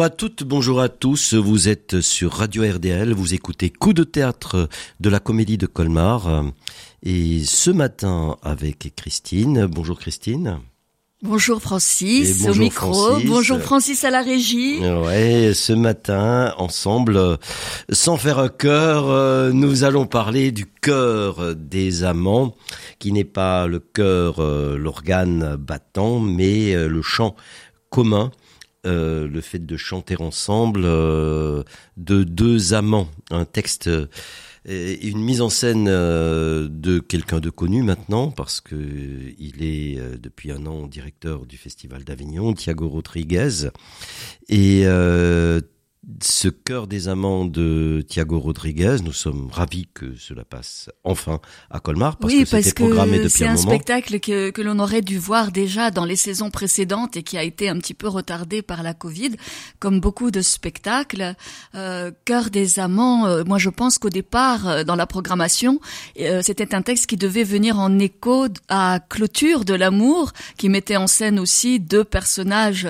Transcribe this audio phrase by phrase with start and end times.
[0.00, 1.34] Bonjour à toutes, bonjour à tous.
[1.34, 6.42] Vous êtes sur Radio RDL, vous écoutez Coup de théâtre de la Comédie de Colmar.
[7.02, 9.66] Et ce matin avec Christine.
[9.66, 10.60] Bonjour Christine.
[11.22, 13.18] Bonjour Francis au micro.
[13.26, 14.78] Bonjour Francis à la régie.
[14.78, 17.36] Ouais, ce matin, ensemble,
[17.90, 22.56] sans faire un cœur, nous allons parler du cœur des amants,
[22.98, 27.36] qui n'est pas le cœur, euh, l'organe battant, mais euh, le chant
[27.90, 28.30] commun
[28.86, 31.62] euh, le fait de chanter ensemble euh,
[31.98, 34.06] de deux amants, un texte euh,
[34.64, 38.76] une mise en scène de quelqu'un de connu maintenant parce que
[39.38, 43.70] il est depuis un an directeur du Festival d'Avignon, Thiago Rodriguez.
[44.50, 44.84] Et
[46.22, 51.78] ce cœur des amants de Thiago Rodriguez, nous sommes ravis que cela passe enfin à
[51.78, 53.58] Colmar parce que c'était programmé depuis un, moment.
[53.58, 57.22] C'est un spectacle que, que l'on aurait dû voir déjà dans les saisons précédentes et
[57.22, 59.32] qui a été un petit peu retardé par la Covid,
[59.78, 61.34] comme beaucoup de spectacles.
[61.74, 65.80] Euh, cœur des amants, euh, moi je pense qu'au départ, euh, dans la programmation,
[66.18, 70.96] euh, c'était un texte qui devait venir en écho à Clôture de l'amour, qui mettait
[70.96, 72.88] en scène aussi deux personnages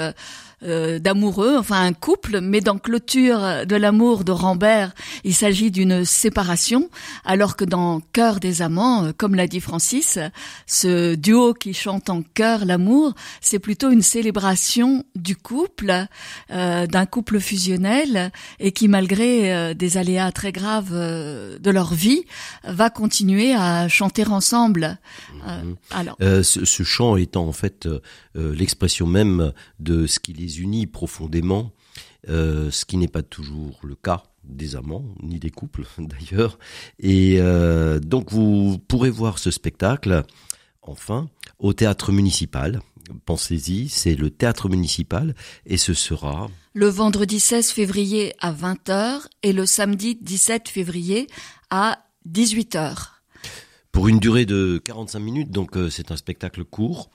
[0.63, 4.93] euh, d'amoureux, enfin un couple, mais dans Clôture de l'amour de Rambert,
[5.25, 6.91] il s'agit d'une séparation,
[7.25, 10.19] alors que dans Cœur des amants, euh, comme l'a dit Francis,
[10.67, 16.07] ce duo qui chante en chœur l'amour, c'est plutôt une célébration du couple,
[16.51, 22.25] euh, d'un couple fusionnel, et qui malgré des aléas très graves de leur vie,
[22.65, 24.99] va continuer à chanter ensemble.
[25.33, 25.77] Mhm.
[25.91, 27.89] alors, ce, ce, chant étant en fait
[28.35, 31.73] l'expression même de ce qui les profondément,
[32.29, 36.59] euh, ce qui n'est pas toujours le cas des amants, ni des couples d'ailleurs.
[36.99, 40.25] Et euh, donc vous pourrez voir ce spectacle,
[40.83, 41.29] enfin,
[41.59, 42.81] au théâtre municipal.
[43.27, 45.35] Pensez-y, c'est le théâtre municipal
[45.67, 46.49] et ce sera...
[46.75, 51.27] Le vendredi 16 février à 20h et le samedi 17 février
[51.71, 53.09] à 18h.
[53.91, 57.11] Pour une durée de 45 minutes, donc euh, c'est un spectacle court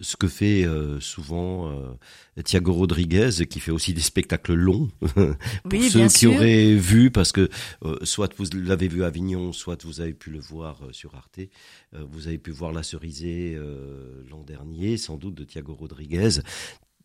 [0.00, 5.82] ce que fait euh, souvent euh, Thiago Rodriguez, qui fait aussi des spectacles longs, pour
[5.84, 7.48] ceux qui auraient vu, parce que
[7.84, 11.40] euh, soit vous l'avez vu à Avignon, soit vous avez pu le voir sur Arte,
[11.92, 13.58] vous avez pu voir La Cerisée
[14.30, 16.40] l'an dernier, sans doute de Thiago Rodriguez.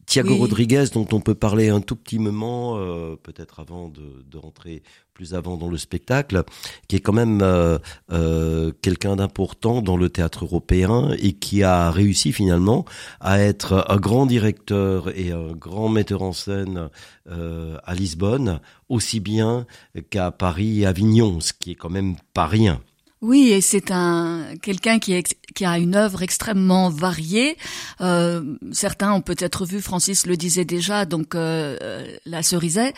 [0.05, 4.37] Thiago Rodriguez, dont on peut parler un tout petit moment, euh, peut-être avant de, de,
[4.37, 4.83] rentrer
[5.13, 6.43] plus avant dans le spectacle,
[6.87, 7.79] qui est quand même euh,
[8.11, 12.85] euh, quelqu'un d'important dans le théâtre européen et qui a réussi finalement
[13.19, 16.89] à être un grand directeur et un grand metteur en scène
[17.27, 19.65] à Lisbonne, aussi bien
[20.11, 22.81] qu'à Paris et Avignon, ce qui est quand même pas rien.
[23.27, 25.23] Oui, et c'est un quelqu'un qui,
[25.55, 27.57] qui a une œuvre extrêmement variée.
[28.01, 32.93] Euh, certains ont peut-être vu, Francis le disait déjà, donc euh, euh la cerisette,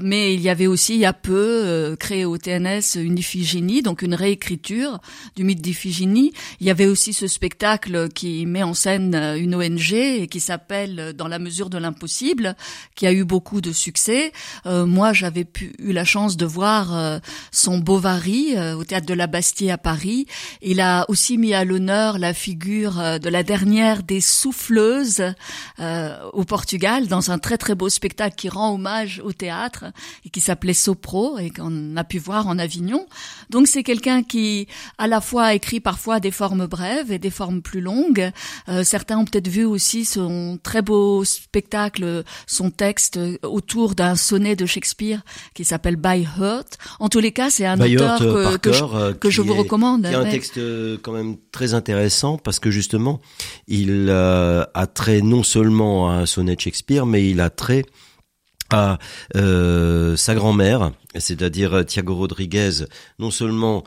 [0.00, 3.82] mais il y avait aussi il y a peu euh, créé au TNS une Iphigénie,
[3.82, 5.00] donc une réécriture
[5.34, 6.32] du mythe d'Iphigénie.
[6.60, 11.14] Il y avait aussi ce spectacle qui met en scène une ONG et qui s'appelle
[11.16, 12.56] Dans la mesure de l'impossible,
[12.94, 14.32] qui a eu beaucoup de succès.
[14.66, 15.46] Euh, moi, j'avais
[15.78, 17.20] eu la chance de voir
[17.50, 20.26] son Bovary au théâtre de la Bastille à Paris.
[20.60, 25.24] Il a aussi mis à l'honneur la figure euh, de la dernière des souffleuses
[25.80, 29.86] euh, au Portugal dans un très très beau spectacle qui rend hommage au théâtre
[30.24, 33.06] et qui s'appelait Sopro et qu'on a pu voir en Avignon.
[33.50, 34.68] Donc c'est quelqu'un qui
[34.98, 38.30] à la fois écrit parfois des formes brèves et des formes plus longues.
[38.68, 44.56] Euh, certains ont peut-être vu aussi son très beau spectacle, son texte autour d'un sonnet
[44.56, 45.22] de Shakespeare
[45.54, 46.78] qui s'appelle By Heart.
[47.00, 50.04] En tous les cas, c'est un auteur que, que, je, que je vous recommande.
[50.04, 53.20] Il y a un texte euh, quand même très intéressant parce que justement,
[53.68, 57.84] il euh, a trait non seulement à un sonnet de Shakespeare, mais il a trait
[58.70, 58.98] à
[59.36, 62.86] euh, sa grand-mère, c'est-à-dire Thiago Rodriguez,
[63.18, 63.84] non seulement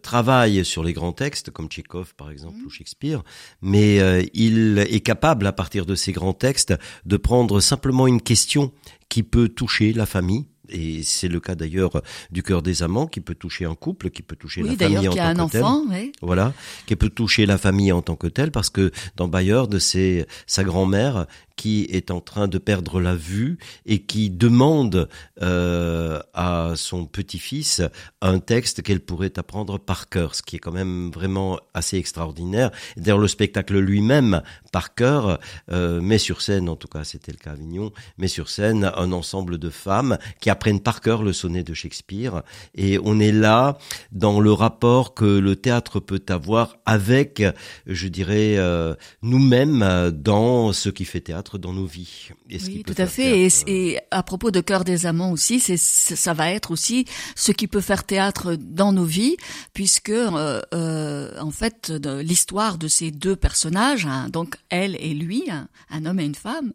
[0.00, 3.24] travaille sur les grands textes comme Tchekhov par exemple ou Shakespeare,
[3.62, 6.72] mais il est capable à partir de ces grands textes
[7.04, 8.70] de prendre simplement une question
[9.08, 13.20] qui peut toucher la famille, et c'est le cas d'ailleurs du cœur des amants qui
[13.20, 15.84] peut toucher un couple, qui peut toucher la famille en tant un que enfant,
[16.22, 16.52] Voilà,
[16.86, 20.64] qui peut toucher la famille en tant que telle, parce que dans Bayard, c'est sa
[20.64, 21.26] grand-mère
[21.58, 25.08] qui est en train de perdre la vue et qui demande
[25.42, 27.82] euh, à son petit-fils
[28.22, 32.70] un texte qu'elle pourrait apprendre par cœur, ce qui est quand même vraiment assez extraordinaire.
[32.96, 35.40] D'ailleurs, le spectacle lui-même, par cœur,
[35.72, 38.92] euh, met sur scène, en tout cas c'était le cas à Avignon, met sur scène
[38.96, 42.42] un ensemble de femmes qui apprennent par cœur le sonnet de Shakespeare.
[42.74, 43.78] Et on est là
[44.10, 47.44] dans le rapport que le théâtre peut avoir avec,
[47.86, 52.30] je dirais, euh, nous-mêmes dans ce qui fait théâtre dans nos vies.
[52.50, 53.46] Et oui, tout à fait.
[53.46, 57.04] Et, et, à propos de Cœur des amants aussi, c'est ça va être aussi
[57.36, 59.36] ce qui peut faire théâtre dans nos vies,
[59.74, 65.44] puisque euh, euh, en fait l'histoire de ces deux personnages, hein, donc elle et lui,
[65.50, 66.72] hein, un homme et une femme,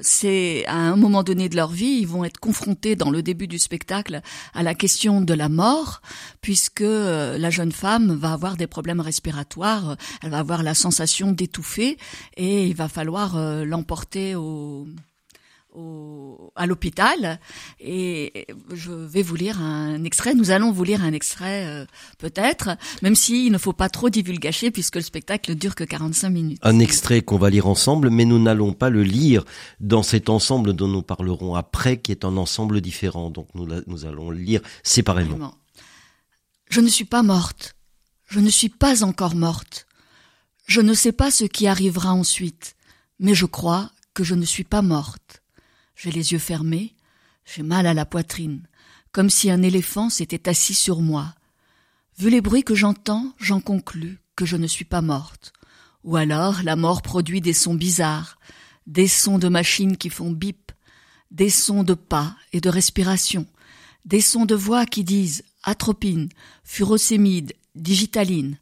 [0.00, 3.46] c'est à un moment donné de leur vie, ils vont être confrontés dans le début
[3.46, 4.20] du spectacle
[4.54, 6.02] à la question de la mort,
[6.40, 11.32] puisque euh, la jeune femme va avoir des problèmes respiratoires, elle va avoir la sensation
[11.32, 11.96] d'étouffer
[12.36, 14.86] et il va falloir euh, l'emporter au
[15.74, 17.40] au, à l'hôpital
[17.80, 20.34] et je vais vous lire un extrait.
[20.34, 21.84] Nous allons vous lire un extrait euh,
[22.18, 26.58] peut-être, même s'il ne faut pas trop divulgacher puisque le spectacle dure que 45 minutes.
[26.62, 29.44] Un extrait qu'on va lire ensemble, mais nous n'allons pas le lire
[29.80, 33.30] dans cet ensemble dont nous parlerons après, qui est un ensemble différent.
[33.30, 35.54] Donc nous, nous allons le lire séparément.
[36.70, 37.74] Je ne suis pas morte.
[38.26, 39.86] Je ne suis pas encore morte.
[40.66, 42.74] Je ne sais pas ce qui arrivera ensuite,
[43.18, 45.43] mais je crois que je ne suis pas morte.
[45.96, 46.94] J'ai les yeux fermés,
[47.44, 48.66] j'ai mal à la poitrine,
[49.12, 51.34] comme si un éléphant s'était assis sur moi.
[52.18, 55.52] Vu les bruits que j'entends, j'en conclus que je ne suis pas morte.
[56.04, 58.38] Ou alors la mort produit des sons bizarres,
[58.86, 60.72] des sons de machines qui font bip,
[61.30, 63.46] des sons de pas et de respiration,
[64.04, 66.28] des sons de voix qui disent atropine,
[66.62, 68.58] furosémide, digitaline.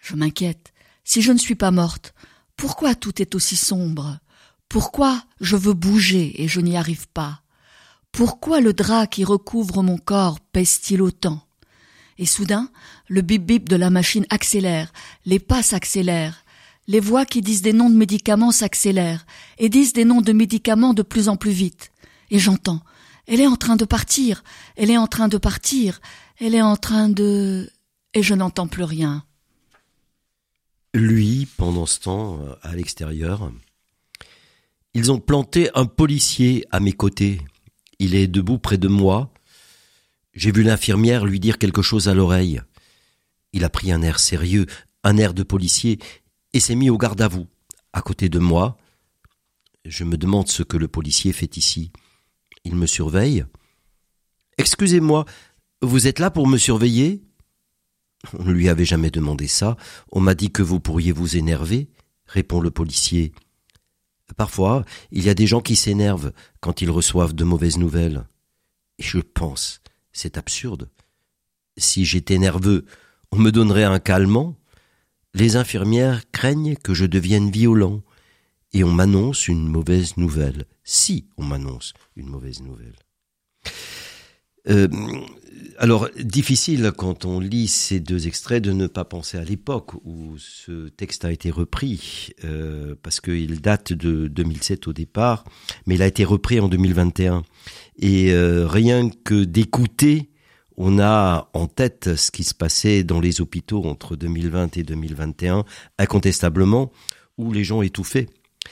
[0.00, 0.72] Je m'inquiète.
[1.04, 2.14] Si je ne suis pas morte,
[2.56, 4.18] pourquoi tout est aussi sombre?
[4.68, 7.42] Pourquoi je veux bouger et je n'y arrive pas?
[8.12, 11.42] Pourquoi le drap qui recouvre mon corps pèse-t-il autant?
[12.18, 12.68] Et soudain,
[13.06, 14.92] le bip-bip de la machine accélère,
[15.24, 16.44] les pas s'accélèrent,
[16.86, 19.24] les voix qui disent des noms de médicaments s'accélèrent
[19.58, 21.92] et disent des noms de médicaments de plus en plus vite.
[22.30, 22.80] Et j'entends,
[23.26, 24.42] elle est en train de partir,
[24.76, 26.00] elle est en train de partir,
[26.40, 27.70] elle est en train de...
[28.14, 29.22] Et je n'entends plus rien.
[30.94, 33.52] Lui, pendant ce temps, euh, à l'extérieur,
[34.98, 37.40] ils ont planté un policier à mes côtés.
[38.00, 39.32] Il est debout près de moi.
[40.34, 42.60] J'ai vu l'infirmière lui dire quelque chose à l'oreille.
[43.52, 44.66] Il a pris un air sérieux,
[45.04, 46.00] un air de policier,
[46.52, 47.46] et s'est mis au garde à vous,
[47.92, 48.76] à côté de moi.
[49.84, 51.92] Je me demande ce que le policier fait ici.
[52.64, 53.44] Il me surveille.
[54.58, 55.26] Excusez-moi,
[55.80, 57.22] vous êtes là pour me surveiller?
[58.36, 59.76] On ne lui avait jamais demandé ça.
[60.10, 61.88] On m'a dit que vous pourriez vous énerver,
[62.26, 63.32] répond le policier.
[64.36, 68.24] Parfois, il y a des gens qui s'énervent quand ils reçoivent de mauvaises nouvelles.
[68.98, 69.80] Et je pense,
[70.12, 70.90] c'est absurde.
[71.76, 72.84] Si j'étais nerveux,
[73.30, 74.56] on me donnerait un calmant.
[75.34, 78.02] Les infirmières craignent que je devienne violent,
[78.72, 80.66] et on m'annonce une mauvaise nouvelle.
[80.84, 82.96] Si on m'annonce une mauvaise nouvelle.
[84.68, 84.88] Euh,
[85.80, 90.36] alors, difficile quand on lit ces deux extraits de ne pas penser à l'époque où
[90.36, 95.44] ce texte a été repris, euh, parce qu'il date de 2007 au départ,
[95.86, 97.44] mais il a été repris en 2021.
[98.00, 100.30] Et euh, rien que d'écouter,
[100.76, 105.64] on a en tête ce qui se passait dans les hôpitaux entre 2020 et 2021,
[105.98, 106.90] incontestablement,
[107.36, 108.26] où les gens étouffaient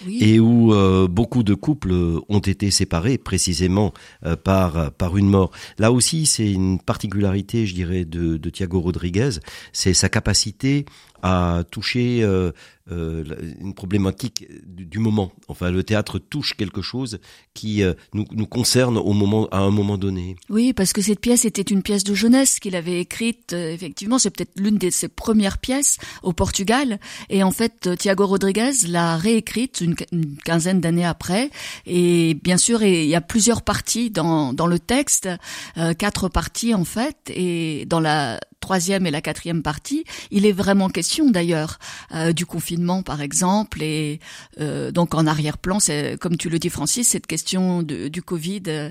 [0.09, 1.93] et où euh, beaucoup de couples
[2.29, 3.93] ont été séparés précisément
[4.25, 5.51] euh, par par une mort.
[5.79, 9.31] Là aussi, c'est une particularité, je dirais, de, de Thiago Rodriguez,
[9.73, 10.87] c'est sa capacité
[11.27, 12.53] à toucher euh,
[12.93, 13.25] euh,
[13.61, 15.33] une problématique du, moment.
[15.49, 17.19] Enfin, le théâtre touche quelque chose
[17.53, 20.37] qui euh, nous, nous, concerne au moment, à un moment donné.
[20.51, 23.55] Oui, parce que cette pièce était une pièce de jeunesse qu'il avait écrite.
[23.55, 27.01] Euh, effectivement, c'est peut-être l'une de ses premières pièces au Portugal.
[27.29, 29.97] Et en fait, Thiago Rodriguez l'a réécrite une,
[30.45, 31.51] quinzaine d'années après.
[31.87, 35.29] Et bien sûr, il y a plusieurs parties dans, dans le texte,
[35.99, 37.17] quatre parties en fait.
[37.31, 41.79] Et dans la troisième et la quatrième partie, il est vraiment question d'ailleurs
[42.13, 44.19] euh, du confinement par exemple et
[44.61, 48.63] euh, donc en arrière-plan, c'est comme tu le dis Francis, cette question de, du Covid
[48.67, 48.91] euh,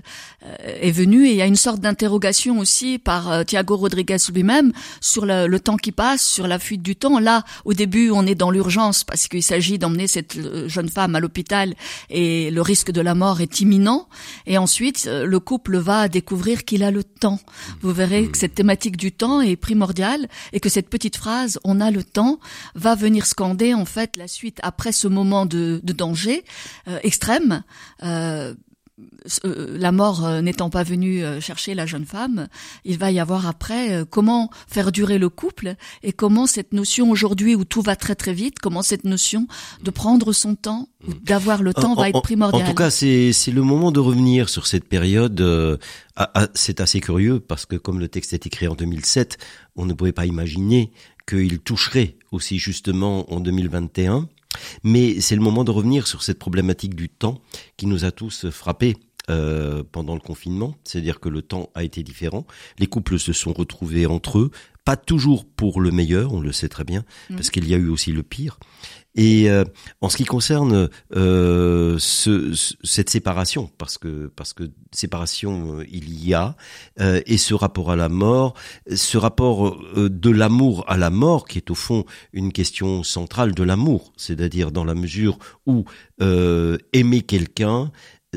[0.64, 4.72] est venue et il y a une sorte d'interrogation aussi par euh, Thiago Rodriguez lui-même
[5.02, 7.20] sur le, le, temps qui passe, sur la fuite du temps.
[7.20, 11.16] Là, au début, on est dans l'urgence parce qu'il s'agit d'emmener cette euh, jeune femme
[11.16, 11.74] à l'hôpital
[12.10, 14.08] et le risque de la mort est imminent.
[14.46, 17.40] Et ensuite, le couple va découvrir qu'il a le temps.
[17.82, 21.82] Vous verrez que cette thématique du temps est primordial et que cette petite phrase on
[21.82, 22.40] a le temps
[22.76, 26.46] va venir scander en fait la suite après ce moment de, danger
[26.88, 27.64] euh, extrême.
[28.04, 28.54] Euh,
[29.44, 32.48] la mort euh, n'étant pas venue euh, chercher la jeune femme,
[32.86, 37.56] il va y avoir après comment faire durer le couple et comment cette notion aujourd'hui
[37.56, 39.48] où tout va très très vite, comment cette notion
[39.84, 40.88] de prendre son temps,
[41.24, 42.64] d'avoir le temps va être primordial.
[42.64, 45.44] En tout cas, c'est c'est le moment de revenir sur cette période.
[46.54, 49.38] c'est assez curieux parce que comme le texte est écrit en 2007,
[49.76, 50.92] on ne pouvait pas imaginer
[51.28, 54.30] qu'il toucherait aussi justement en 2021.
[54.84, 57.42] Mais c'est le moment de revenir sur cette problématique du temps
[57.78, 58.98] qui nous a tous frappés.
[59.32, 62.46] Euh, pendant le confinement, c'est-à-dire que le temps a été différent,
[62.78, 64.52] les couples se sont retrouvés entre eux,
[64.84, 67.36] pas toujours pour le meilleur, on le sait très bien, mm.
[67.36, 68.60] parce qu'il y a eu aussi le pire.
[69.16, 69.64] Et euh,
[70.02, 72.52] en ce qui concerne euh, ce,
[72.84, 76.56] cette séparation, parce que parce que séparation euh, il y a,
[77.00, 78.56] euh, et ce rapport à la mort,
[78.94, 83.64] ce rapport de l'amour à la mort, qui est au fond une question centrale de
[83.64, 85.86] l'amour, c'est-à-dire dans la mesure où
[86.20, 87.92] aimer quelqu'un,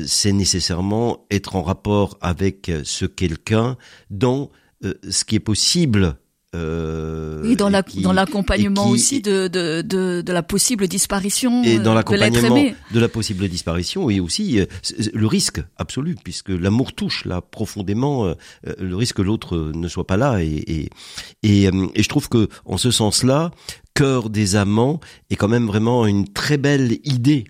[0.05, 3.77] c'est nécessairement être en rapport avec ce quelqu'un
[4.09, 4.49] dans
[4.81, 6.17] ce qui est possible
[6.55, 11.93] euh, oui, dans l'accompagnement aussi de, de, de, de, la possible disparition et dans euh,
[11.93, 14.65] l'accompagnement de, de, la possible disparition et aussi euh,
[15.13, 18.33] le risque absolu puisque l'amour touche là profondément euh,
[18.79, 20.89] le risque que l'autre ne soit pas là et et,
[21.43, 23.51] et, et je trouve que en ce sens-là
[23.93, 27.45] cœur des amants est quand même vraiment une très belle idée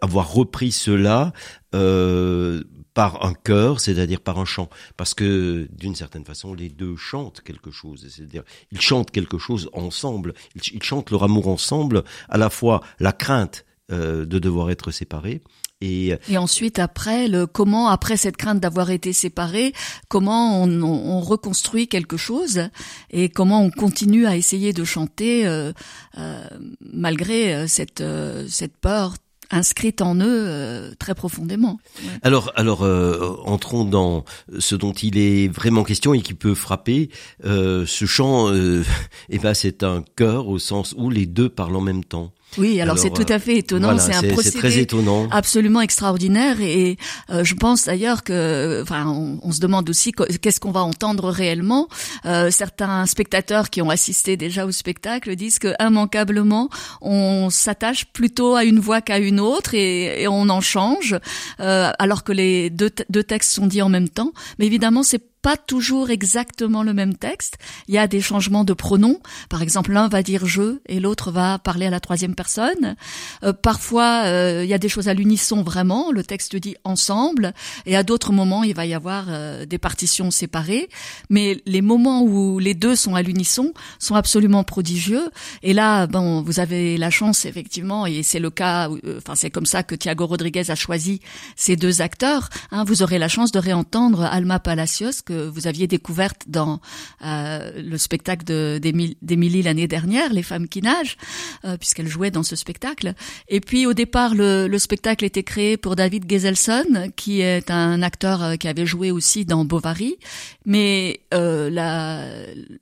[0.00, 1.32] avoir repris cela
[1.74, 2.62] euh,
[2.94, 7.40] par un chœur, c'est-à-dire par un chant, parce que d'une certaine façon, les deux chantent
[7.40, 12.50] quelque chose, c'est-à-dire ils chantent quelque chose ensemble, ils, chantent leur amour ensemble, à la
[12.50, 15.42] fois la crainte euh, de devoir être séparés.
[15.80, 19.72] Et, et, ensuite, après, le comment, après cette crainte d'avoir été séparés,
[20.08, 22.68] comment on, on, reconstruit quelque chose
[23.10, 25.72] et comment on continue à essayer de chanter euh,
[26.18, 26.44] euh,
[26.80, 29.14] malgré euh, cette, euh, cette peur
[29.50, 31.78] inscrite en eux euh, très profondément.
[32.22, 34.24] Alors, alors euh, entrons dans
[34.58, 37.10] ce dont il est vraiment question et qui peut frapper.
[37.44, 38.52] Euh, ce chant,
[39.28, 42.32] eh ben, c'est un chœur au sens où les deux parlent en même temps.
[42.58, 43.98] Oui, alors, c'est tout à fait étonnant.
[43.98, 45.28] c'est un procédé très étonnant.
[45.30, 46.60] absolument extraordinaire.
[46.60, 46.96] Et,
[47.30, 51.88] euh, je pense d'ailleurs que, enfin, on, se demande aussi qu'est-ce qu'on va entendre réellement.
[52.24, 56.68] Euh, certains spectateurs qui ont assisté déjà au spectacle disent que immanquablement,
[57.00, 61.16] on s'attache plutôt à une voix qu'à une autre et, on en change,
[61.60, 64.32] euh, alors que les deux, deux textes sont dits en même temps.
[64.58, 67.58] Mais évidemment, c'est pas toujours exactement le même texte.
[67.88, 69.20] Il y a des changements de pronoms.
[69.48, 72.96] Par exemple, l'un va dire je et l'autre va parler à la troisième personne.
[73.42, 76.10] Euh, parfois, euh, il y a des choses à l'unisson vraiment.
[76.12, 77.54] Le texte dit ensemble.
[77.86, 80.88] Et à d'autres moments, il va y avoir euh, des partitions séparées.
[81.30, 85.30] Mais les moments où les deux sont à l'unisson sont absolument prodigieux.
[85.62, 88.88] Et là, bon, vous avez la chance effectivement, et c'est le cas.
[89.16, 91.20] Enfin, c'est comme ça que Thiago Rodriguez a choisi
[91.56, 92.48] ces deux acteurs.
[92.70, 96.80] Hein, vous aurez la chance de réentendre Alma Palacios que vous aviez découverte dans
[97.24, 98.44] euh, le spectacle
[98.80, 101.16] d'Émilie l'année dernière, Les femmes qui nagent,
[101.64, 103.14] euh, puisqu'elle jouait dans ce spectacle.
[103.48, 108.02] Et puis au départ, le, le spectacle était créé pour David Geselson, qui est un
[108.02, 110.16] acteur euh, qui avait joué aussi dans Bovary.
[110.64, 112.26] Mais euh, la,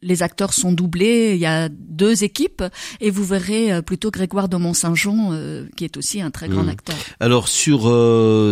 [0.00, 2.64] les acteurs sont doublés, il y a deux équipes,
[3.00, 5.32] et vous verrez plutôt Grégoire de Mont-Saint-Jean,
[5.76, 6.76] qui est aussi un très grand mmh.
[6.76, 6.96] acteur.
[7.20, 7.80] Alors sur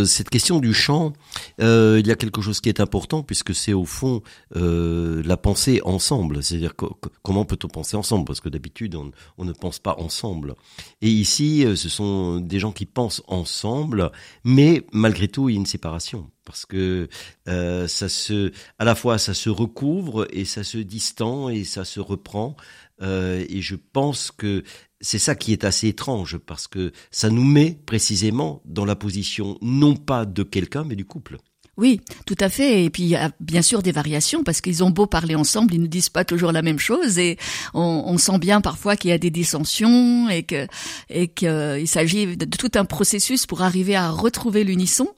[0.06, 1.14] cette question du chant,
[1.58, 4.22] il y a quelque chose qui est important, puisque c'est au fond
[4.54, 6.42] euh, la pensée ensemble.
[6.42, 6.74] C'est-à-dire
[7.22, 8.24] comment peut-on penser ensemble?
[8.24, 10.54] Parce que d'habitude on, ne pense pas ensemble.
[11.00, 14.10] Et ici, euh, ce sont des gens qui pensent ensemble,
[14.44, 17.08] mais malgré tout il y a une séparation parce que
[17.48, 21.84] euh, ça se, à la fois ça se recouvre et ça se distend et ça
[21.84, 22.56] se reprend.
[23.00, 24.62] et je pense que
[25.00, 29.58] c'est ça qui est assez étrange parce que ça nous met précisément dans la position
[29.60, 31.38] non pas de quelqu'un mais du couple.
[31.76, 32.84] Oui, tout à fait.
[32.84, 35.74] Et puis il y a bien sûr des variations parce qu'ils ont beau parler ensemble,
[35.74, 37.36] ils ne disent pas toujours la même chose et
[37.74, 40.66] on, sent bien parfois qu'il y a des dissensions et que
[41.10, 45.08] et qu'il s'agit de tout un processus pour arriver à retrouver l'unisson.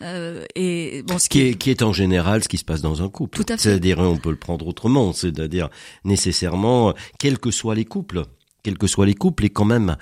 [0.00, 3.02] Euh, et bon, ce qui est qui est en général ce qui se passe dans
[3.02, 3.36] un couple.
[3.44, 3.64] Tout à fait.
[3.64, 5.68] C'est-à-dire on peut le prendre autrement, c'est-à-dire
[6.04, 8.22] nécessairement quels que soient les couples,
[8.62, 9.96] quels que soient les couples et quand même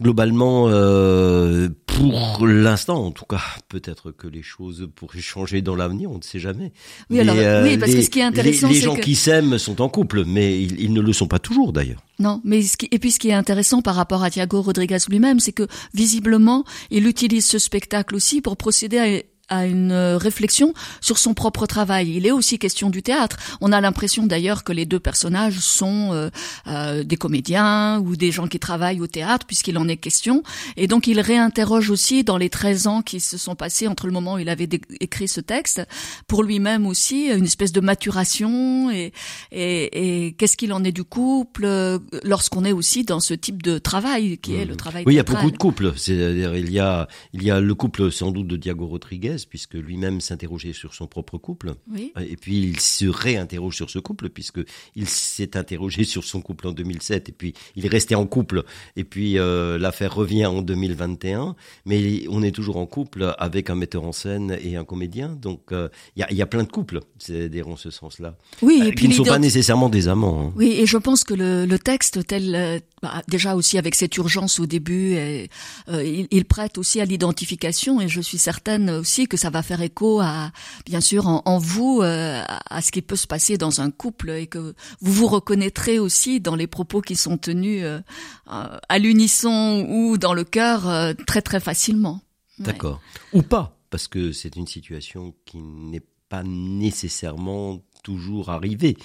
[0.00, 6.10] globalement, euh, pour l'instant, en tout cas, peut-être que les choses pourraient changer dans l'avenir,
[6.10, 6.72] on ne sait jamais.
[7.10, 9.14] Oui, alors, euh, oui, parce les, que ce qui est intéressant, les, les gens qui
[9.14, 12.02] s'aiment sont en couple, mais ils, ils, ne le sont pas toujours d'ailleurs.
[12.20, 14.98] Non, mais ce qui, et puis ce qui est intéressant par rapport à Thiago Rodriguez
[15.08, 20.74] lui-même, c'est que visiblement, il utilise ce spectacle aussi pour procéder à à une réflexion
[21.00, 22.16] sur son propre travail.
[22.16, 23.36] Il est aussi question du théâtre.
[23.60, 26.30] On a l'impression d'ailleurs que les deux personnages sont euh,
[26.66, 30.42] euh, des comédiens ou des gens qui travaillent au théâtre, puisqu'il en est question.
[30.76, 34.12] Et donc il réinterroge aussi dans les 13 ans qui se sont passés entre le
[34.12, 34.68] moment où il avait
[35.00, 35.82] écrit ce texte,
[36.26, 39.12] pour lui-même aussi, une espèce de maturation et,
[39.52, 43.62] et, et qu'est-ce qu'il en est du couple euh, lorsqu'on est aussi dans ce type
[43.62, 44.76] de travail qui est le mmh.
[44.76, 45.04] travail.
[45.06, 45.92] Oui, il y a beaucoup de couples.
[45.96, 49.74] C'est-à-dire il y a il y a le couple sans doute de Diago Rodriguez puisque
[49.74, 51.74] lui-même s'interrogeait sur son propre couple.
[51.96, 54.60] Et puis il se réinterroge sur ce couple puisque
[54.96, 58.64] il s'est interrogé sur son couple en 2007 et puis il est resté en couple
[58.96, 61.54] et puis euh, l'affaire revient en 2021
[61.86, 65.72] mais on est toujours en couple avec un metteur en scène et un comédien donc
[65.72, 68.92] euh, il y, a, y, a, plein de couples c'est-à-dire en ce sens-là oui et
[68.92, 70.52] puis qui ne sont pas nécessairement des amants hein.
[70.56, 74.16] oui et je pense que le, le texte tel euh, bah, déjà aussi avec cette
[74.16, 75.50] urgence au début et,
[75.88, 79.82] il, il, prête aussi à l'identification et je suis certaine aussi que ça va faire
[79.82, 80.50] écho à
[80.86, 84.46] bien sûr en, en vous à ce qui peut se passer dans un couple et
[84.46, 88.00] que vous vous reconnaîtrez aussi dans les propos qui sont tenus euh,
[88.46, 92.20] à l'unisson ou dans le cœur euh, très très facilement.
[92.58, 93.00] D'accord.
[93.32, 98.96] Ou pas, parce que c'est une situation qui n'est pas nécessairement toujours arrivée.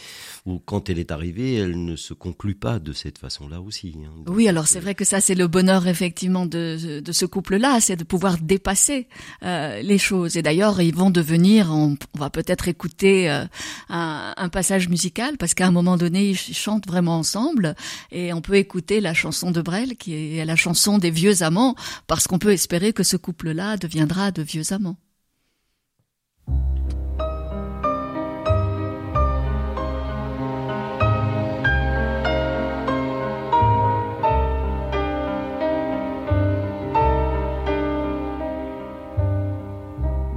[0.45, 3.95] Ou quand elle est arrivée, elle ne se conclut pas de cette façon-là aussi.
[3.98, 4.24] Hein.
[4.27, 7.98] oui, alors c'est vrai que ça, c'est le bonheur effectivement de, de ce couple-là, c'est
[7.98, 9.07] de pouvoir dépasser
[9.43, 10.38] euh, les choses.
[10.38, 13.43] Et d'ailleurs, ils vont devenir, on, va peut-être écouter euh,
[13.89, 17.75] un, un, passage musical, parce qu'à un moment donné, ils chantent vraiment ensemble,
[18.12, 21.75] et on peut écouter la chanson de Brel, qui est la chanson des vieux amants,
[22.07, 24.98] parce qu'on peut espérer que ce couple-là deviendra de vieux amants.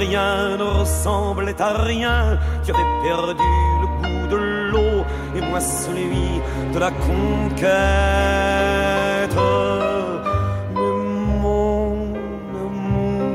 [0.00, 2.38] rien ne ressemblait à rien.
[2.64, 3.50] Tu avais perdu
[3.82, 4.38] le goût de
[4.70, 4.96] l'eau
[5.36, 6.28] et moi celui
[6.74, 7.70] de la conquête.
[10.74, 10.92] Mais
[11.42, 11.86] mon
[12.64, 13.28] amour,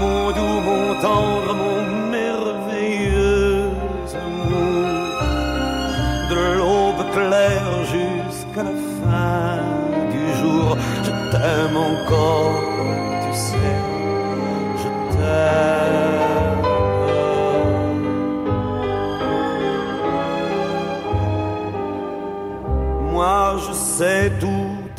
[0.00, 1.78] mon doux, mon tendre, mon
[2.16, 3.70] merveilleux
[4.24, 4.88] amour,
[6.30, 9.60] de l'aube claire jusqu'à la fin
[10.14, 10.68] du jour,
[11.04, 12.58] je t'aime encore,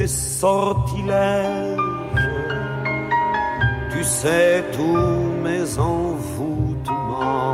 [0.09, 1.77] sortilèges,
[3.91, 7.53] tu sais tous mes envoûtements.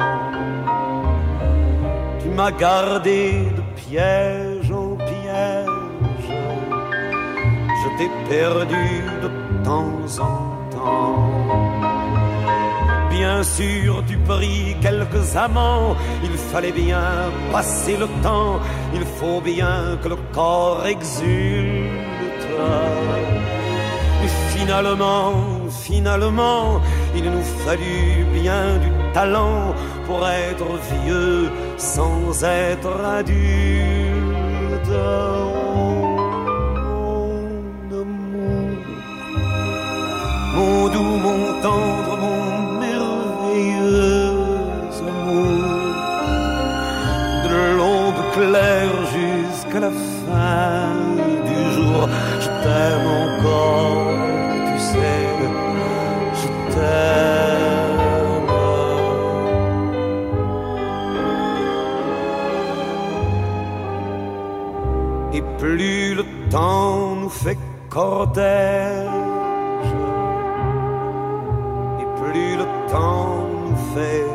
[2.22, 3.24] Tu m'as gardé
[3.58, 6.30] de piège en piège,
[7.82, 8.88] je t'ai perdu
[9.24, 9.30] de
[9.64, 10.38] temps en
[10.76, 11.36] temps.
[13.10, 18.60] Bien sûr tu pris quelques amants, il fallait bien passer le temps,
[18.94, 22.15] il faut bien que le corps exulte.
[24.24, 25.34] Et finalement,
[25.84, 26.82] finalement,
[27.16, 29.74] il nous fallut bien du talent
[30.06, 34.90] pour être vieux sans être adulte.
[36.86, 38.78] mon amour,
[40.56, 42.36] mon doux, mon tendre, mon
[49.14, 50.94] jusqu'à la fin
[51.46, 52.10] du jour.
[52.66, 54.08] T'aime encore,
[54.68, 55.26] tu sais,
[56.40, 57.66] je t'aime.
[65.38, 69.10] Et plus le temps nous fait cortège,
[72.02, 74.26] et plus le temps nous fait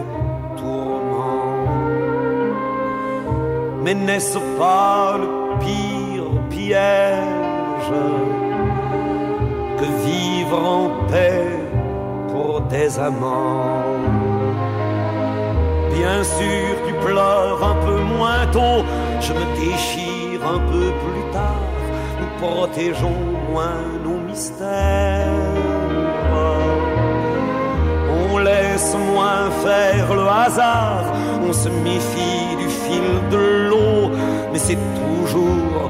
[3.83, 7.39] Mais n'est-ce pas le pire piège
[9.79, 11.46] que vivre en paix
[12.29, 13.85] pour des amants
[15.92, 18.85] Bien sûr, tu pleures un peu moins tôt,
[19.20, 21.74] je me déchire un peu plus tard,
[22.20, 25.26] nous protégeons moins nos mystères.
[28.33, 31.05] On laisse moins faire le hasard,
[31.46, 34.11] on se méfie du fil de l'eau,
[34.53, 35.89] mais c'est toujours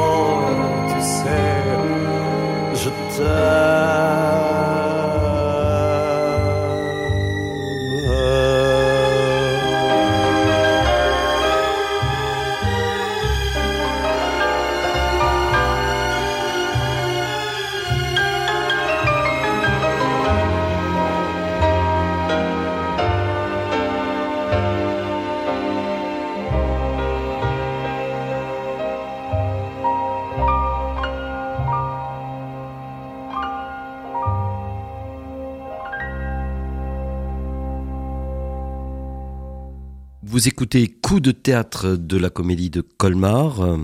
[40.23, 43.77] Vous écoutez Coup de théâtre de la comédie de Colmar, euh,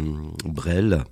[0.46, 1.04] Brel,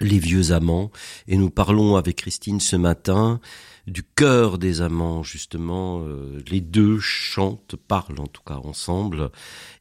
[0.00, 0.92] Les vieux amants,
[1.26, 3.40] et nous parlons avec Christine ce matin
[3.88, 6.00] du cœur des amants, justement.
[6.04, 9.30] Euh, les deux chantent, parlent en tout cas ensemble,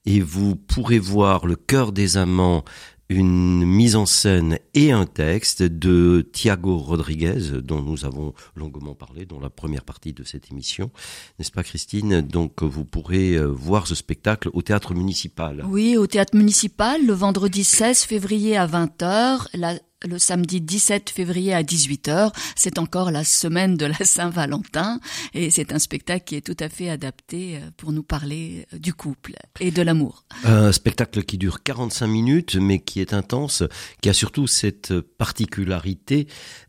[0.08, 2.66] et vous pourrez voir le cœur des amants
[3.10, 9.26] une mise en scène et un texte de Thiago Rodriguez, dont nous avons longuement parlé
[9.26, 10.90] dans la première partie de cette émission.
[11.38, 12.22] N'est-ce pas, Christine?
[12.22, 15.64] Donc, vous pourrez euh, voir ce spectacle au théâtre municipal.
[15.68, 19.48] Oui, au théâtre municipal, le vendredi 16 février à 20h.
[19.54, 22.32] La le samedi 17 février à 18h.
[22.56, 25.00] C'est encore la semaine de la Saint-Valentin
[25.34, 28.78] et c'est un spectacle qui est tout à fait adapté euh, pour nous parler euh,
[28.78, 30.26] du couple et de l'amour.
[30.44, 33.64] Un spectacle qui dure 45 minutes mais qui est intense,
[34.02, 36.28] qui a surtout cette particularité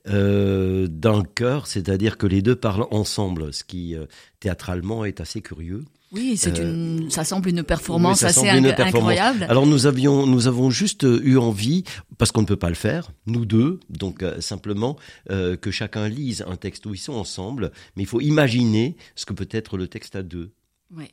[0.09, 3.95] euh, d'un chœur, c'est-à-dire que les deux parlent ensemble, ce qui
[4.41, 5.85] théâtralement est assez curieux.
[6.13, 9.45] Oui, c'est euh, une, ça semble une performance assez incroyable.
[9.49, 11.83] Alors nous avions, nous avons juste eu envie,
[12.17, 14.97] parce qu'on ne peut pas le faire, nous deux, donc euh, simplement
[15.31, 19.27] euh, que chacun lise un texte où ils sont ensemble, mais il faut imaginer ce
[19.27, 20.53] que peut être le texte à deux.
[20.95, 21.13] Oui,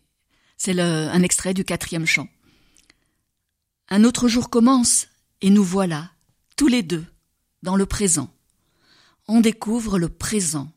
[0.58, 2.28] c'est un extrait du quatrième chant.
[3.90, 5.08] Un autre jour commence,
[5.42, 6.12] et nous voilà,
[6.56, 7.06] tous les deux,
[7.64, 8.30] dans le présent.
[9.28, 10.72] On découvre le présent,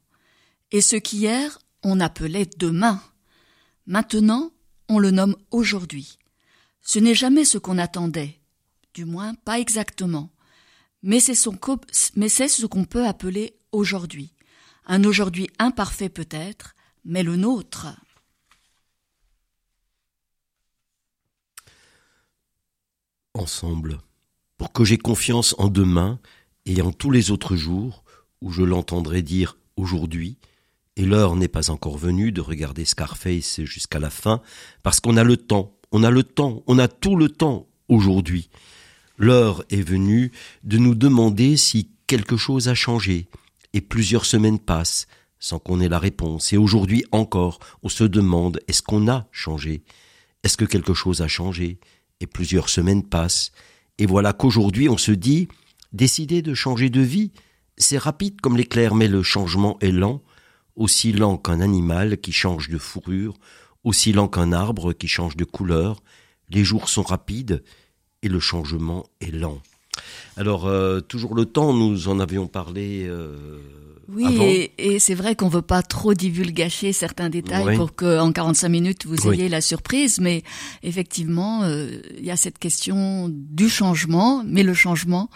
[0.73, 3.01] et ce qu'hier on appelait demain
[3.87, 4.51] Maintenant,
[4.89, 6.19] on le nomme aujourd'hui.
[6.83, 8.41] Ce n'est jamais ce qu'on attendait,
[8.95, 10.31] du moins pas exactement,
[11.03, 14.33] mais c'est ce qu'on peut appeler aujourd'hui.
[14.87, 17.89] Un aujourd'hui imparfait peut-être, mais le nôtre.
[23.35, 24.01] Ensemble,
[24.57, 26.19] pour que j'ai confiance en demain
[26.65, 28.03] et en tous les autres jours
[28.41, 30.39] où je l'entendrai dire aujourd'hui,
[30.97, 34.41] et l'heure n'est pas encore venue de regarder Scarface jusqu'à la fin,
[34.83, 38.49] parce qu'on a le temps, on a le temps, on a tout le temps aujourd'hui.
[39.19, 40.33] L'heure est venue
[40.65, 43.29] de nous demander si quelque chose a changé,
[43.73, 45.07] et plusieurs semaines passent
[45.39, 49.83] sans qu'on ait la réponse, et aujourd'hui encore, on se demande est-ce qu'on a changé?
[50.43, 51.79] Est-ce que quelque chose a changé?
[52.21, 53.53] Et plusieurs semaines passent,
[53.99, 55.49] et voilà qu'aujourd'hui on se dit
[55.93, 57.33] décider de changer de vie,
[57.77, 60.23] c'est rapide comme l'éclair, mais le changement est lent,
[60.77, 63.35] aussi lent qu'un animal qui change de fourrure,
[63.85, 66.03] aussi lent qu'un arbre qui change de couleur.
[66.51, 67.63] Les jours sont rapides
[68.23, 69.61] et le changement est lent.
[70.37, 73.07] Alors, euh, toujours le temps, nous en avions parlé.
[73.09, 73.59] Euh,
[74.09, 78.69] oui, et, c'est vrai qu'on veut pas trop divulgacher certains détails pour que en 45
[78.69, 80.43] minutes vous ayez la surprise, mais
[80.85, 85.29] effectivement, euh, il y a cette question du changement, mais le changement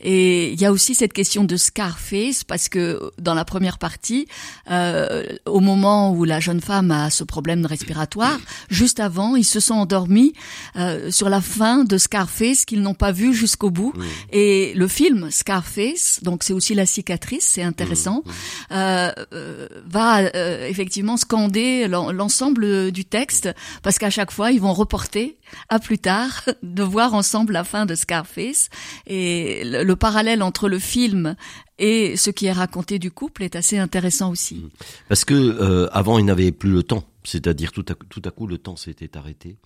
[0.00, 4.26] Et il y a aussi cette question de Scarface, parce que dans la première partie,
[4.70, 9.60] euh, au moment où la jeune femme a ce problème respiratoire, juste avant, ils se
[9.60, 10.32] sont endormis
[10.76, 13.92] euh, sur la fin de Scarface qu'ils n'ont pas vu jusqu'au bout.
[14.32, 18.22] Et le film Scarface, donc c'est aussi la cicatrice, c'est intéressant,
[18.72, 23.48] euh, euh va euh, effectivement scander l'ensemble du texte,
[23.82, 25.36] parce qu'à chaque fois, ils vont reporter
[25.68, 28.68] à plus tard de voir ensemble la fin de Scarface.
[29.06, 31.36] Et le, parallèle entre le film
[31.78, 34.56] et ce qui est raconté du couple est assez intéressant aussi.
[34.56, 34.70] Mmh.
[35.08, 38.46] Parce que euh, avant, il n'avait plus le temps, c'est-à-dire tout à, tout à coup,
[38.46, 39.58] le temps s'était arrêté.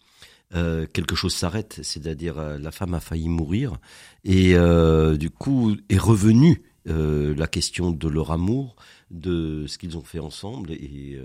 [0.54, 3.72] Euh, quelque chose s'arrête, c'est-à-dire euh, la femme a failli mourir
[4.24, 4.54] et
[5.18, 8.76] du coup est revenue la question de leur amour,
[9.10, 11.18] de ce qu'ils ont fait ensemble et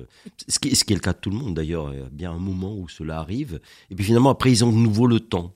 [0.47, 1.93] ce, qui, ce, qui, est le cas de tout le monde d'ailleurs.
[1.93, 4.71] Il y a bien un moment où cela arrive et puis finalement après ils ont
[4.71, 5.53] de nouveau le temps.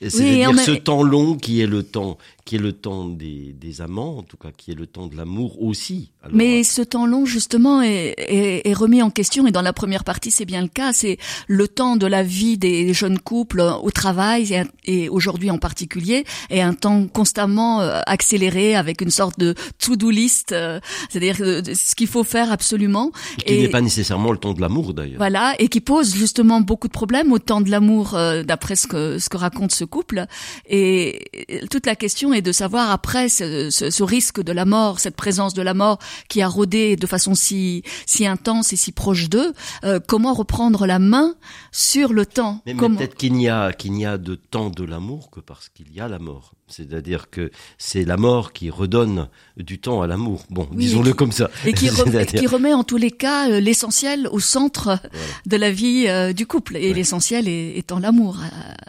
[0.00, 4.18] C'est-à-dire ce temps long qui est le temps qui est le temps des, des amants,
[4.18, 6.12] en tout cas qui est le temps de l'amour aussi.
[6.32, 10.04] Mais ce temps long, justement, est, est, est, remis en question, et dans la première
[10.04, 13.90] partie, c'est bien le cas, c'est le temps de la vie des jeunes couples au
[13.90, 19.40] travail, et, et aujourd'hui en particulier, est un temps constamment euh, accéléré avec une sorte
[19.40, 20.78] de to-do list, euh,
[21.10, 23.10] c'est-à-dire ce qu'il faut faire absolument.
[23.44, 25.18] Et qui n'est pas nécessairement le temps de l'amour, d'ailleurs.
[25.18, 28.86] Voilà, et qui pose justement beaucoup de problèmes au temps de l'amour, euh, d'après ce
[28.86, 30.26] que, ce que raconte ce couple.
[30.66, 31.24] Et
[31.70, 35.54] toute la question et de savoir après ce, ce, risque de la mort, cette présence
[35.54, 35.98] de la mort
[36.28, 39.52] qui a rôdé de façon si si intense et si proche d'eux,
[39.84, 41.34] euh, comment reprendre la main
[41.72, 42.62] sur le temps?
[42.66, 45.92] Mais, peut-être qu'il n'y a qu'il n'y a de temps de l'amour que parce qu'il
[45.92, 46.52] y a la mort.
[46.68, 50.44] C'est-à-dire que c'est la mort qui redonne du temps à l'amour.
[50.50, 51.48] Bon, disons-le comme ça.
[51.64, 51.88] Et qui,
[52.26, 54.98] qui, remet en tous les cas euh, l'essentiel au centre
[55.46, 56.76] de la vie euh, du couple.
[56.76, 58.38] Et l'essentiel étant l'amour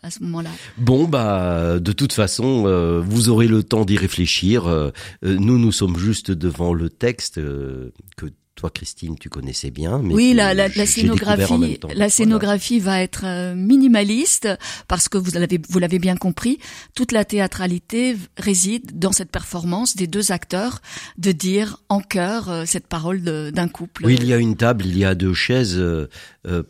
[0.01, 0.49] à, ce moment-là.
[0.77, 4.91] Bon, bah, de toute façon, euh, vous aurez le temps d'y réfléchir.
[5.21, 8.25] nous, nous sommes juste devant le texte que
[8.57, 9.99] toi, Christine, tu connaissais bien.
[9.99, 14.49] Mais oui, la, la, la scénographie, la scénographie va être euh, minimaliste
[14.87, 16.57] parce que vous l'avez, vous l'avez bien compris.
[16.95, 20.81] Toute la théâtralité réside dans cette performance des deux acteurs
[21.19, 24.05] de dire en chœur euh, cette parole d'un couple.
[24.05, 26.07] Oui, il y a une table, il y a deux chaises euh,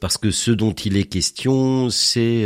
[0.01, 2.43] parce que ce dont il est question, c'est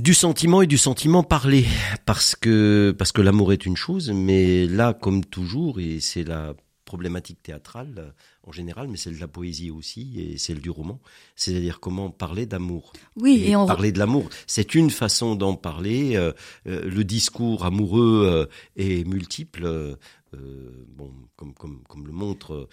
[0.00, 1.66] du sentiment et du sentiment parlé
[2.06, 6.54] parce que parce que l'amour est une chose mais là comme toujours et c'est la
[6.84, 8.10] problématique théâtrale euh,
[8.42, 11.00] en général, mais celle de la poésie aussi et celle du roman.
[11.36, 12.92] C'est-à-dire comment parler d'amour.
[13.16, 16.16] Oui, et, parler de l'amour, c'est une façon d'en parler.
[16.16, 16.32] Euh,
[16.66, 19.96] euh, le discours amoureux est multiple.
[20.96, 22.68] bon, comme, comme, comme le montre,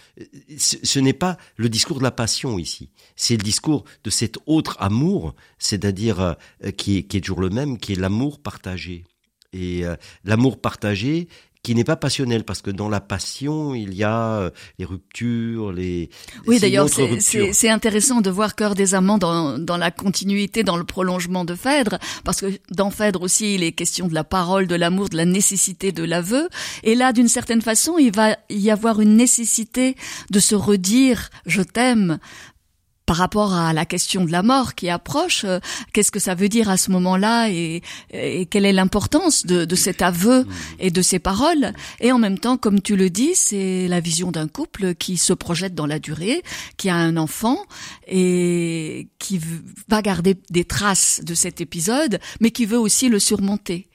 [0.58, 4.76] ce, n'est pas le discours de la passion ici, c'est le discours de cet autre
[4.80, 6.36] amour, c'est-à-dire
[6.78, 9.04] qui, est, qui est toujours le même, qui est l'amour partagé.
[9.54, 9.84] Et
[10.24, 11.28] l'amour partagé,
[11.64, 15.72] qui n'est pas passionnel parce que dans la passion il y a euh, les ruptures,
[15.72, 16.10] les
[16.48, 20.84] oui d'ailleurs c'est intéressant de voir cœur des amants dans, dans la continuité, dans le
[20.84, 24.76] prolongement de Phèdre parce que dans Phèdre aussi il est question de la parole, de
[24.76, 26.50] l'amour, de la nécessité de l'aveu.
[26.84, 29.96] Et là d'une certaine façon il va y avoir une nécessité
[30.32, 32.18] de se redire je t'aime
[33.12, 35.60] par rapport à la question de la mort qui approche, euh,
[35.92, 37.82] qu'est-ce que ça veut dire à ce moment-là et,
[38.50, 40.48] quelle est l'importance de, cet aveu
[40.80, 44.32] et de ces paroles Et en même temps, comme tu le dis, c'est la vision
[44.32, 46.42] d'un couple qui se projette dans la durée,
[46.78, 47.58] qui a un enfant
[48.08, 49.42] et qui
[49.90, 53.90] va garder des traces de cet épisode, mais qui veut aussi le surmonter.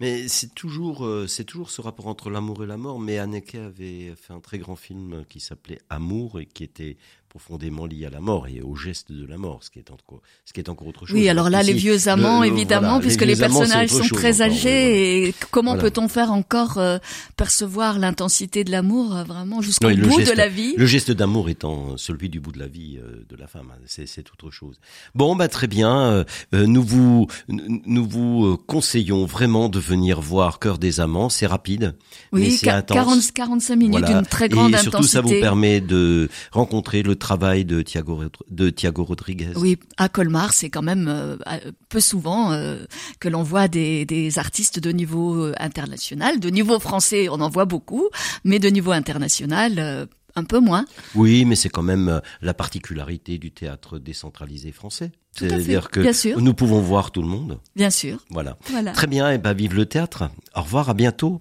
[0.00, 2.98] Mais c'est toujours, euh, c'est toujours ce rapport entre l'amour et la mort.
[2.98, 6.96] Mais Anneke avait fait un très grand film qui s'appelait Amour et qui était
[7.28, 10.20] profondément lié à la mort et au geste de la mort, ce qui est encore,
[10.44, 11.14] ce qui est encore autre chose.
[11.16, 15.76] Oui, alors là, les vieux amants, évidemment, puisque les, personnages sont très âgés, et comment
[15.76, 16.98] peut-on faire encore euh,
[17.36, 20.74] percevoir l'intensité de l'amour euh, vraiment jusqu'au bout de la vie?
[20.76, 23.80] Le geste d'amour étant celui du bout de la vie euh, de la femme, hein,
[23.86, 24.76] c'est autre chose.
[25.14, 31.00] Bon, bah très bien, nous vous, nous vous conseillons vraiment de venir voir Cœur des
[31.00, 31.94] amants, c'est rapide,
[32.32, 33.30] oui, mais c'est intense.
[33.32, 34.88] 45 minutes d'une très grande intensité.
[34.88, 39.52] Et surtout, ça vous permet de rencontrer le travail de Thiago, de Thiago Rodriguez.
[39.56, 41.36] Oui, à Colmar, c'est quand même euh,
[41.88, 42.84] peu souvent euh,
[43.20, 46.40] que l'on voit des, des, artistes de niveau euh, international.
[46.40, 48.08] De niveau français, on en voit beaucoup,
[48.44, 50.84] mais de niveau international, un peu moins.
[51.14, 55.12] Oui, mais c'est quand même la particularité du théâtre décentralisé français.
[55.32, 57.60] C'est-à-dire que nous pouvons voir tout le monde.
[57.76, 58.24] Bien sûr.
[58.30, 58.56] Voilà.
[58.70, 58.92] voilà.
[58.92, 60.30] Très bien, et ben vive le théâtre.
[60.54, 61.38] Au revoir, à bientôt.